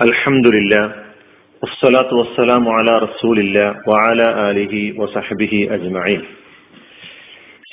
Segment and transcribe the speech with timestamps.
[0.00, 0.74] അൽഹംദുലില്ല
[1.64, 2.16] വസ്സലാത്തു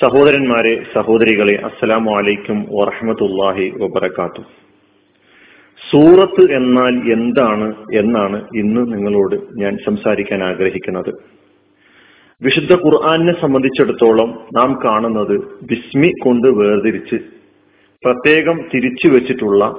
[0.02, 4.42] സഹോദരന്മാരെ സഹോദരികളെ അസ്സലാമു അലൈക്കും വറഹ്മത്തുള്ളാഹി വബർക്കാത്തു
[5.90, 11.10] സൂറത്ത് എന്നാൽ എന്താണ് എന്നാണ് ഇന്ന് നിങ്ങളോട് ഞാൻ സംസാരിക്കാൻ ആഗ്രഹിക്കുന്നത്.
[12.42, 17.16] വിശുദ്ധ ഖുർആാനിനെ സംബന്ധിച്ചിടത്തോളം നാം കാണുന്നത് ബിസ്മി കൊണ്ട് വേർതിരിച്ച്
[18.04, 19.74] പ്രത്യേകം തിരിച്ചു വെച്ചിട്ടുള്ള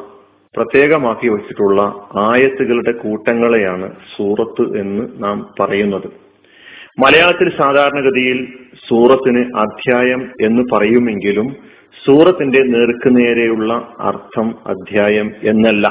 [0.58, 1.82] പ്രത്യേകമാക്കി വെച്ചിട്ടുള്ള
[2.18, 6.08] ആയത്തുകളുടെ കൂട്ടങ്ങളെയാണ് സൂറത്ത് എന്ന് നാം പറയുന്നത്.
[7.00, 8.48] മലയാളത്തിൽ സാധാരണഗതിയിൽ
[8.90, 11.56] സൂറത്തിന് അധ്യായം എന്ന് പറയുമെങ്കിലും
[12.06, 15.88] സൂറത്തിന്റെ നേർക്കുനേരെയുള്ള അർത്ഥം അധ്യായം എന്നല്ല.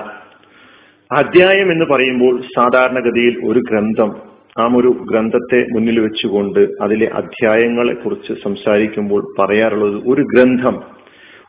[1.12, 4.12] അധ്യായം എന്ന് പറയുമ്പോൾ സാധാരണഗതിയിൽ ഒരു ഗ്രന്ഥം
[4.58, 10.82] നാം ഒരു ഗ്രന്ഥത്തെ മുന്നിൽ വെച്ചുകൊണ്ട് അതിലെ അധ്യായങ്ങളെ കുറിച്ച് സംസാരിക്കുമ്പോൾ പറയാറുള്ളത് ഒരു ഗ്രന്ഥം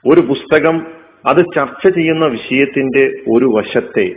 [0.05, 4.15] ഒരു പുസ്തകം അത് ചർച്ച ചെയ്യുന്ന വിഷയത്തിന്റെ ഒരു വശത്തെ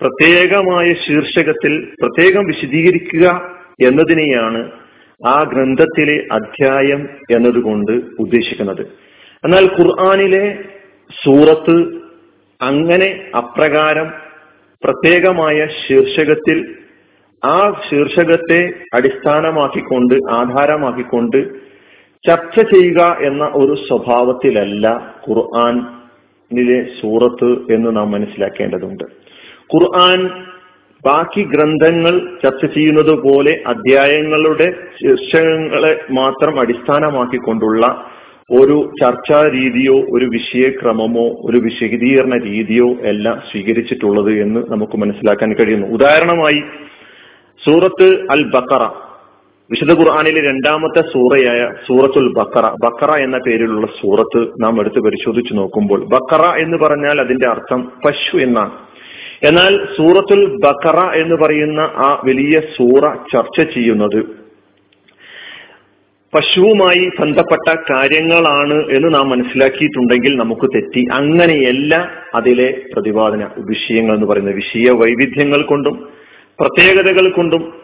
[0.00, 3.26] പ്രത്യേകമായ ശീർഷകത്തിൽ പ്രത്യേകം വിശദീകരിക്കുക
[3.82, 4.70] എന്നതിനെയാണ്
[5.26, 8.82] ആ ഗ്രന്ഥത്തിലെ അധ്യായം എന്നതുകൊണ്ട് ഉദ്ദേശിക്കുന്നത്.
[9.44, 10.58] എന്നാൽ ഖുർആാനിലെ
[11.24, 11.76] സൂറത്ത്
[12.60, 14.08] അങ്ങനെ അപ്രകാരം
[14.82, 16.76] പ്രത്യേകമായ ശീർഷകത്തിൽ
[17.44, 21.38] ആ ശീർഷകത്തെ അടിസ്ഥാനമാക്കിക്കൊണ്ട് ആധാരമാക്കിക്കൊണ്ട്
[22.24, 24.86] ചർച്ച ചെയ്യുക എന്ന ഒരു സ്വഭാവത്തിലല്ല
[26.54, 29.04] ഖുർആാനിലെ സൂറത്ത് എന്ന് നാം മനസ്സിലാക്കേണ്ടതുണ്ട്.
[29.74, 30.28] ഖുർആൻ
[31.06, 38.06] ബാക്കി ഗ്രന്ഥങ്ങൾ ചർച്ച ചെയ്യുന്നത് പോലെ അധ്യായങ്ങളുടെ ശീർഷകങ്ങളെ മാത്രം അടിസ്ഥാനമാക്കിക്കൊണ്ടുള്ള
[38.50, 45.86] ഒരു ചർച്ചാ രീതിയോ ഒരു വിഷയക്രമമോ ഒരു വിശദീകരണ രീതിയോ എല്ലാം സ്വീകരിച്ചിട്ടുള്ളത് എന്ന് നമുക്ക് മനസ്സിലാക്കാൻ കഴിയുന്നു.
[45.86, 46.62] ഉദാഹരണമായി
[47.66, 49.07] സൂറത്ത് അൽ ബക്കറ
[49.70, 56.44] വിശുദ്ധ ഖുർആാനിലെ രണ്ടാമത്തെ സൂറയായ സൂറത്തുൽ ബക്കറ ബക്കറ എന്ന പേരിലുള്ള സൂറത്ത് നാം എടുത്ത് പരിശോധിച്ചു നോക്കുമ്പോൾ ബക്കറ
[56.58, 58.72] എന്ന് പറഞ്ഞാൽ അതിന്റെ അർത്ഥം പശു എന്നാണ്.
[59.42, 64.20] എന്നാൽ സൂറത്തുൽ ബക്കറ എന്ന് പറയുന്ന ആ വലിയ സൂറ ചർച്ച ചെയ്യുന്നത്
[66.34, 71.06] പശുവുമായി ബന്ധപ്പെട്ട കാര്യങ്ങളാണ് എന്ന് നാം മനസ്സിലാക്കിയിട്ടുണ്ടെങ്കിൽ നമുക്ക് തെറ്റി.
[71.12, 71.94] അങ്ങനെയല്ല
[72.34, 75.96] അതിലെ പ്രതിപാദന വിഷയങ്ങൾ എന്ന് പറയുന്ന വിഷയ വൈവിധ്യങ്ങൾ കൊണ്ടും
[76.60, 77.74] പ്രത്യേകതകൾ കൊണ്ടും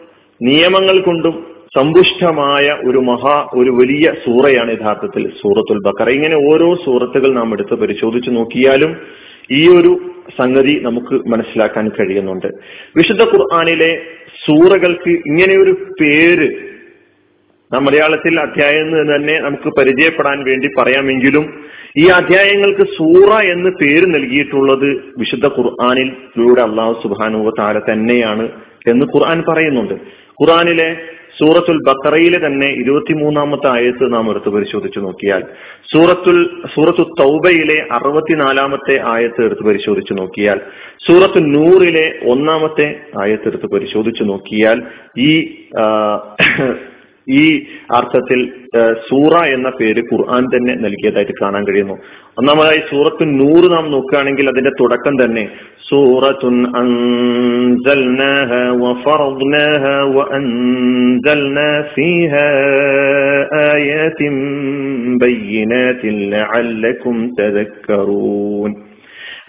[0.41, 7.53] നിയമങ്ങൾ കൊണ്ടും സമ്പുഷ്ടമായ ഒരു മഹാ ഒരു വലിയ സൂറയാണ് യഥാർത്ഥത്തിൽ സൂറത്തുൽ ബക്കറ ഇങ്ങനെ ഓരോ സൂറത്തുകൾ നാം
[7.53, 8.97] എടുത്ത് പരിശോധിച്ചു നോക്കിയാലും
[9.51, 9.99] ഈ ഒരു
[10.39, 12.47] സംഗതി നമുക്ക് മനസ്സിലാക്കാൻ കഴിയുന്നുണ്ട്.
[12.97, 14.01] വിശുദ്ധ ഖുർആാനിലെ
[14.45, 15.71] സൂറകൾക്ക് ഇങ്ങനെയൊരു
[16.01, 16.49] പേര്
[17.73, 21.65] നാം മലയാളത്തിൽ അധ്യായം എന്ന് തന്നെ നമുക്ക് പരിചയപ്പെടാൻ വേണ്ടി പറയാമെങ്കിലും
[21.97, 28.49] ഈ അധ്യായങ്ങൾക്ക് സൂറ എന്ന് പേര് നൽകിയിട്ടുള്ളത് വിശുദ്ധ ഖുർആാനിലൂടെ അള്ളാഹു സുബാനുവ താര തന്നെയാണ്
[28.87, 29.93] എന്ന് ഖുർആൻ പറയുന്നുണ്ട്.
[30.41, 30.97] ഖുർആാനിലെ
[31.39, 35.41] സൂറത്തുൽ ബക്കറയിലെ തന്നെ ഇരുപത്തിമൂന്നാമത്തെ ആയത്ത് നാം എടുത്ത് പരിശോധിച്ചു നോക്കിയാൽ
[35.93, 36.39] സൂറത്തുൽ
[36.75, 40.59] സൂറത്തു തൗബയിലെ അറുപത്തിനാലാമത്തെ ആയത്ത് എടുത്ത് പരിശോധിച്ചു നോക്കിയാൽ
[41.07, 42.87] സൂറത്തു നൂറിലെ ഒന്നാമത്തെ
[43.21, 44.79] ആയത്ത് എടുത്ത് പരിശോധിച്ചു നോക്കിയാൽ
[45.17, 45.31] ഈ
[47.29, 47.63] ഈ
[47.95, 48.49] അർത്ഥത്തിൽ
[49.09, 51.93] സൂറ എന്ന പേര് ഖുർആൻ തന്നെ നൽകിയതായിട്ട് കാണാൻ കഴിയുന്നു.
[52.37, 55.49] ഒന്നാമതായി സൂറത്ത് നൂറ് നാം നോക്കുകയാണെങ്കിൽ അതിന്റെ തുടക്കം തന്നെ
[55.89, 56.65] സൂറത്തുൻ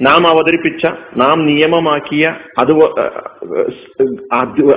[0.00, 0.86] നാം അവതരിപ്പിച്ച
[1.16, 2.24] നാം നിയമമാക്കിയ
[2.58, 2.72] അത്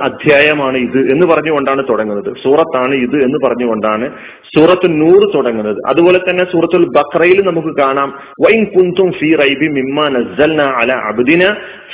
[0.06, 2.30] അധ്യായമാണ് ഇത് എന്ന് പറഞ്ഞുകൊണ്ടാണ് തുടങ്ങുന്നത്.
[2.42, 4.06] സൂറത്താണ് ഇത് എന്ന് പറഞ്ഞുകൊണ്ടാണ്
[4.54, 5.80] സൂറത്ത് നൂറ് തുടങ്ങുന്നത്.
[5.88, 8.10] അതുപോലെ തന്നെ സൂറത്തുൽ ബക്രയിൽ നമുക്ക് കാണാം
[8.44, 11.42] വൈൻ കുന്തും ഫി റൈബി മിമ്മ നസ്സൽന അല അബ്ദിന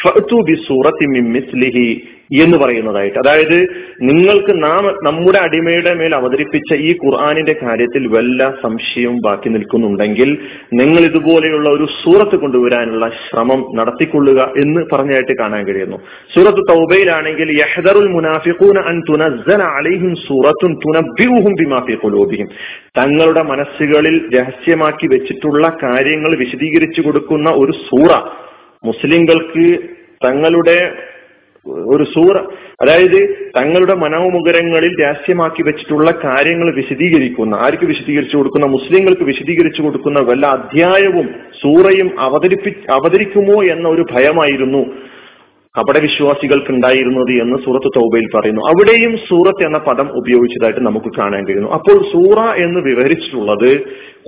[0.02, 1.88] ഫഅതു ബി സൂറത്തി മിം മിസ്ലിഹി.
[2.32, 3.18] എന്ന് പറയുന്നതായിട്ട്.
[3.18, 3.68] അതായത്
[4.02, 10.38] നിങ്ങൾക്ക് നാം നമ്മുടെ അടിമയുടെ മേൽ അവതരിപ്പിച്ച ഈ ഖുർആാനിന്റെ കാര്യത്തിൽ വല്ല സംശയവും ബാക്കി നിൽക്കുന്നുണ്ടെങ്കിൽ
[10.72, 15.96] നിങ്ങൾ ഇതുപോലെയുള്ള ഒരു സൂറത്ത് കൊണ്ടുവരാനുള്ള ശ്രമം നടത്തിക്കൊള്ളുക എന്ന് പറഞ്ഞായിട്ട് കാണാൻ കഴിയുന്നു.
[16.34, 17.62] സൂറത്ത് തൗബയിലാണെങ്കിൽ
[18.86, 20.14] അൻ അലൈഹിം
[21.54, 22.44] ബിമാ ഫീ
[22.98, 28.10] തങ്ങളുടെ മനസ്സുകളിൽ രഹസ്യമാക്കി വെച്ചിട്ടുള്ള കാര്യങ്ങൾ വിശദീകരിച്ചു കൊടുക്കുന്ന ഒരു സൂറ
[28.84, 29.78] മുസ്ലിങ്ങൾക്ക്
[30.24, 30.92] തങ്ങളുടെ
[31.68, 32.36] ഒരു സൂറ.
[32.82, 38.66] അതായത് തങ്ങളുടെ മനോമുഖരങ്ങളിൽ രഹസ്യമാക്കി വെച്ചിട്ടുള്ള കാര്യങ്ങൾ വിശദീകരിക്കുന്ന ആർക്ക് വിശദീകരിച്ചു കൊടുക്കുന്ന?
[38.66, 41.26] മുസ്ലിങ്ങൾക്ക് വിശദീകരിച്ചു കൊടുക്കുന്ന വല്ല അധ്യായവും
[41.62, 44.86] സൂറയും അവതരിപ്പി അവതരിക്കുമോ എന്ന ഒരു ഭയമായിരുന്നു
[45.76, 48.60] അവിടെ വിശ്വാസികൾക്ക് ഉണ്ടായിരുന്നത് എന്ന് സൂറത്ത് തൗബയിൽ പറയുന്നു.
[48.60, 51.70] അവിടെയും സൂറത്ത് എന്ന പദം ഉപയോഗിച്ചതായിട്ട് നമുക്ക് കാണാൻ കഴിയുന്നു.
[51.70, 53.80] അപ്പോൾ സൂറ എന്ന് വിവരിച്ചിട്ടുള്ളത്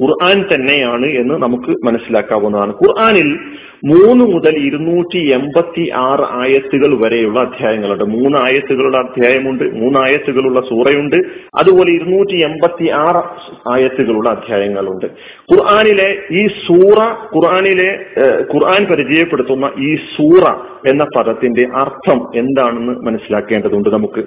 [0.03, 2.73] ഖുർആൻ തന്നെയാണ് എന്ന് നമുക്ക് മനസ്സിലാക്കാവുന്നതാണ്.
[2.73, 3.39] ഖുർആനിൽ
[3.85, 8.05] മൂന്ന് മുതൽ ഇരുന്നൂറ്റി എൺപത്തി ആറ് ആയത്തുകൾ വരെയുള്ള അധ്യായങ്ങളുണ്ട്.
[8.05, 11.17] മൂന്ന് ആയത്തുകളുടെ അധ്യായമുണ്ട് മൂന്ന് ആയത്തുകളുള്ള സൂറയുണ്ട്
[11.59, 13.23] അതുപോലെ ഇരുന്നൂറ്റി എൺപത്തി ആറ്
[13.69, 15.07] ആയത്തുകളുള്ള അധ്യായങ്ങളുണ്ട്.
[15.53, 16.99] ഖുർആാനിലെ ഈ സൂറ
[17.37, 18.07] ഖുർആാനിലെ
[18.55, 20.55] ഖുർആൻ പരിചയപ്പെടുത്തുന്ന ഈ സൂറ
[20.89, 24.25] എന്ന പദത്തിന്റെ അർത്ഥം എന്താണെന്ന് മനസ്സിലാക്കേണ്ടതുണ്ട് നമുക്ക്.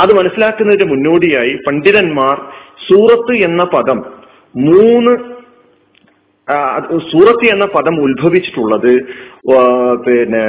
[0.00, 2.36] അത് മനസ്സിലാക്കുന്നതിന് മുന്നോടിയായി പണ്ഡിതന്മാർ
[2.88, 4.13] സൂറത്ത് എന്ന പദം
[4.54, 5.12] മൂന്ന്
[7.10, 8.92] സൂറത്ത് എന്ന പദം ഉത്ഭവിച്ചിട്ടുള്ളത്
[10.06, 10.44] പിന്നെ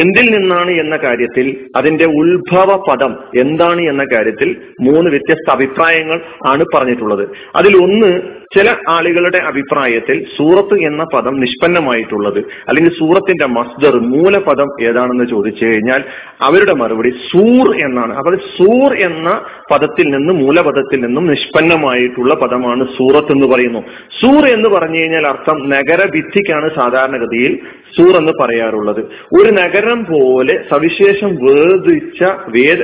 [0.00, 7.28] എന്തിൽ നിന്നാണ് എന്ന കാര്യത്തിൽ അതിന്റെ ഉത്ഭവ പദം എന്താണ് എന്ന കാര്യത്തിൽ മൂന്ന് വ്യത്യസ്ത അഭിപ്രായങ്ങൾ ആണ് പറഞ്ഞിട്ടുള്ളത്.
[7.56, 8.20] അതിൽ ഒന്ന്
[8.58, 16.04] ചില ആളുകളുടെ അഭിപ്രായത്തിൽ സൂറത്ത് എന്ന പദം നിഷ്പന്നമായിട്ടുള്ളത് അല്ലെങ്കിൽ സൂറത്തിന്റെ മസ്ദർ മൂലപദം ഏതാണെന്ന് ചോദിച്ചു കഴിഞ്ഞാൽ
[16.40, 18.14] അവരുടെ മറുപടി സൂർ എന്നാണ്.
[18.14, 19.42] അപ്പോൾ സൂർ എന്ന
[19.72, 23.78] പദത്തിൽ നിന്ന് മൂലപദത്തിൽ നിന്നും നിഷ്പന്നമായിട്ടുള്ള പദമാണ് സൂറത്ത് എന്ന് പറയുന്നു.
[24.20, 27.58] സൂർ എന്ന് പറഞ്ഞു കഴിഞ്ഞാൽ അർത്ഥം നഗരഭിത്തിക്കാണ് സാധാരണഗതിയിൽ
[27.96, 29.00] സൂർ എന്ന് പറയാറുള്ളത്.
[29.40, 32.20] ഒരു നഗരം പോലെ സവിശേഷം വേർതിരിച്ച
[32.54, 32.80] വേദ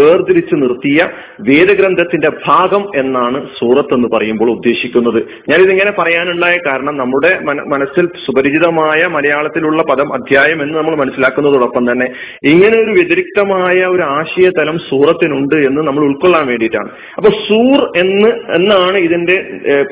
[0.00, 1.00] വേർതിരിച്ച് നിർത്തിയ
[1.48, 5.20] വേദഗ്രന്ഥത്തിന്റെ ഭാഗം എന്നാണ് സൂറത്ത് എന്ന് പറയുമ്പോൾ ഉദ്ദേശിക്കുന്നത്.
[5.50, 7.32] ഞാനിതിങ്ങനെ പറയാനുണ്ടായ കാരണം നമ്മുടെ
[7.74, 12.08] മനസ്സിൽ സുപരിചിതമായ മലയാളത്തിലുള്ള പദം അധ്യായം എന്ന് നമ്മൾ മനസ്സിലാക്കുന്നതോടൊപ്പം തന്നെ
[12.52, 16.90] ഇങ്ങനെ ഒരു വ്യതിരിക്തമായ ഒരു ആശയതലം സൂറത്തിനുണ്ട് എന്ന് നമ്മൾ ഉൾക്കൊള്ളാൻ വേണ്ടിയിട്ടാണ്.
[17.16, 19.36] അപ്പൊ സൂർ എന്ന് എന്നാണ് ഇതിന്റെ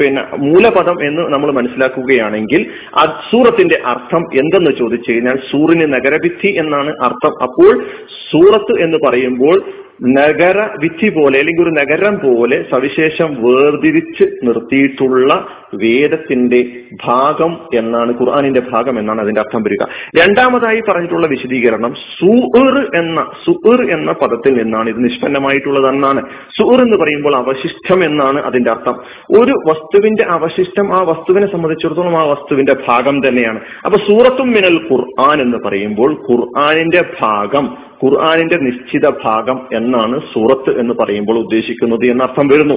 [0.00, 2.62] പിന്നെ മൂലപദം എന്ന് നമ്മൾ മനസ്സിലാക്കുകയാണെങ്കിൽ
[3.30, 7.34] സൂറത്തിന്റെ അർത്ഥം എന്തെന്ന് ചോദിച്ചു കഴിഞ്ഞാൽ സൂറിന് നഗരഭിത്തി എന്നാണ് അർത്ഥം.
[7.42, 7.72] അപ്പോൾ
[8.30, 9.62] സൂറത്ത് എന്ന് പറയുമ്പോൾ
[10.02, 15.32] നഗര വിധി പോലെ അല്ലെങ്കിൽ ഒരു നഗരം പോലെ സവിശേഷം വേർതിരിച്ച് നിർത്തിയിട്ടുള്ള
[15.74, 16.64] വേദത്തിന്റെ
[17.06, 19.82] ഭാഗം എന്നാണ് ഖുർആാനിന്റെ ഭാഗം എന്നാണ് അതിന്റെ അർത്ഥം വരിക.
[20.22, 26.20] രണ്ടാമതായി പറഞ്ഞിട്ടുള്ള വിശദീകരണം സുർ എന്ന സുർ എന്ന പദത്തിൽ നിന്നാണ് ഇത് നിഷ്പന്നമായിട്ടുള്ളതെന്നാണ്.
[26.58, 28.94] സുർ എന്ന് പറയുമ്പോൾ അവശിഷ്ടം എന്നാണ് അതിന്റെ അർത്ഥം.
[29.40, 33.60] ഒരു വസ്തുവിന്റെ അവശിഷ്ടം ആ വസ്തുവിനെ സംബന്ധിച്ചിടത്തോളം ആ വസ്തുവിന്റെ ഭാഗം തന്നെയാണ്.
[33.84, 41.38] അപ്പൊ സൂറത്തും മിനൽ ഖുർആൻ എന്ന് പറയുമ്പോൾ ഖുർആാനിന്റെ ഭാഗം ഖുർആാനിന്റെ നിശ്ചിത ഭാഗം എന്നാണ് സൂറത്ത് എന്ന് പറയുമ്പോൾ
[41.38, 42.74] ഉദ്ദേശിക്കുന്നത് എന്നർത്ഥം വരുന്നു.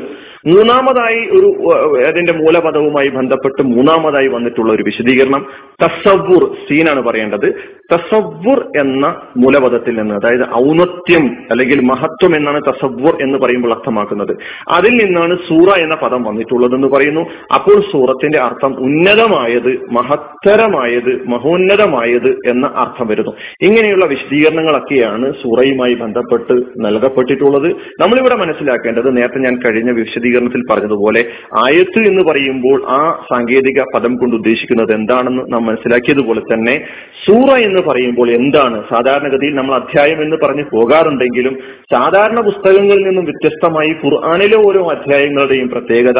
[0.48, 1.70] മൂന്നാമതായി ഒരു
[2.08, 2.34] അതിന്റെ
[2.82, 5.46] മൂലപദവുമായി ബന്ധപ്പെട്ട് മൂന്നാമതായി വന്നിട്ടുള്ള ഒരു വിശദീകരണം
[5.84, 7.48] തസവൂർ സീനാണ് പറയേണ്ടത്.
[7.94, 9.08] തസവ്വുർ എന്ന
[9.38, 14.38] മൂലപദത്തിൽ നിന്ന് അതായത് ഔന്നത്യം അല്ലെങ്കിൽ മഹത്വം എന്നാണ് തസവ്വുർ എന്ന് പറയുമ്പോൾ അർത്ഥമാക്കുന്നത്.
[14.72, 17.22] അതിൽ നിന്നാണ് സൂറ എന്ന പദം വന്നിട്ടുള്ളതെന്ന് പറയുന്നു.
[17.56, 23.34] അപ്പോൾ സൂറത്തിന്റെ അർത്ഥം ഉന്നതമായത് മഹത്തരമായത് മഹോന്നതമായത് എന്ന അർത്ഥം വരുന്നു.
[23.62, 27.72] ഇങ്ങനെയുള്ള വിശദീകരണങ്ങളൊക്കെയാണ് സൂറയുമായി ബന്ധപ്പെട്ട് നൽകപ്പെട്ടിട്ടുള്ളത്.
[28.00, 31.26] നമ്മളിവിടെ മനസ്സിലാക്കേണ്ടത് നേരത്തെ ഞാൻ കഴിഞ്ഞ വിശദീകരണത്തിൽ പറഞ്ഞതുപോലെ
[31.58, 36.86] ആയത്ത് എന്ന് പറയുമ്പോൾ ആ സാങ്കേതിക പദം കൊണ്ട് ഉദ്ദേശിക്കുന്നത് എന്താണെന്ന് നാം മനസ്സിലാക്കിയതുപോലെ തന്നെ
[37.28, 38.84] സൂറ എന്ന് പറയുമ്പോൾ എന്താണ്?
[38.90, 41.58] സാധാരണഗതിയിൽ നമ്മൾ അധ്യായം എന്ന് പറഞ്ഞ് പോകാറുണ്ടെങ്കിലും
[41.94, 46.20] സാധാരണ പുസ്തകങ്ങളിൽ നിന്നും വ്യത്യസ്തമായി ഖുർആാനിലെ ഓരോ അധ്യായങ്ങളുടെയും പ്രത്യേകത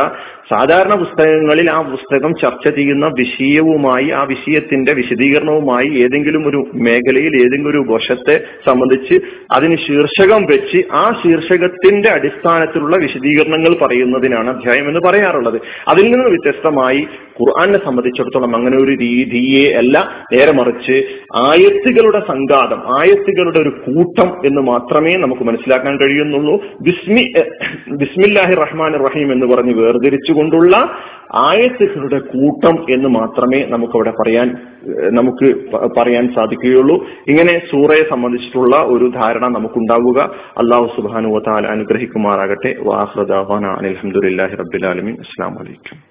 [0.50, 7.94] സാധാരണ പുസ്തകങ്ങളിൽ ആ പുസ്തകം ചർച്ച ചെയ്യുന്ന വിഷയവുമായി ആ വിഷയത്തിന്റെ വിശദീകരണവുമായി ഏതെങ്കിലും ഒരു മേഖലയിൽ ഏതെങ്കിലും ഒരു
[7.94, 9.20] വശത്തെ സംബന്ധിച്ച്
[9.52, 15.62] അതിന് ശീർഷകം വെച്ച് ആ ശീർഷകത്തിന്റെ അടിസ്ഥാനത്തിലുള്ള വിശദീകരണങ്ങൾ പറയുന്നതിനാണ് അധ്യായം എന്ന് പറയാറുള്ളത്.
[15.88, 17.08] അതിൽ നിന്ന് വ്യത്യസ്തമായി
[17.42, 20.26] ഖുർആാനെ സംബന്ധിച്ചിടത്തോളം അങ്ങനെ ഒരു രീതിയെ അല്ല.
[20.34, 21.04] നേരെ മറിച്ച്
[21.52, 26.56] ആയത്തുകളുടെ സംഘാതം ആയത്തുകളുടെ ഒരു കൂട്ടം എന്ന് മാത്രമേ നമുക്ക് മനസ്സിലാക്കാൻ കഴിയുന്നുള്ളൂ.
[26.82, 27.34] ബിസ്മി
[27.96, 30.76] ബിസ്മില്ലാഹി റഹ്മാൻ റഹീം എന്ന് പറഞ്ഞ് വേർതിരിച്ചുകൊണ്ടുള്ള
[31.36, 34.48] ആയത്തുകളുടെ കൂട്ടം എന്ന് മാത്രമേ നമുക്ക് അവിടെ പറയാൻ
[35.16, 35.50] നമുക്ക്
[36.00, 36.96] പറയാൻ സാധിക്കുകയുള്ളൂ.
[37.28, 40.20] ഇങ്ങനെ സൂറയെ സംബന്ധിച്ചിട്ടുള്ള ഒരു ധാരണ നമുക്കുണ്ടാവുക.
[40.58, 42.76] അള്ളാഹു സുബാനു താൽ അനുഗ്രഹിക്കുമാറാകട്ടെ.
[42.84, 46.11] വാഹൃദാൻ അലഹമുല്ലാഹി റബ്ബുലാലമീൻ അസ്സാം വലൈക്കും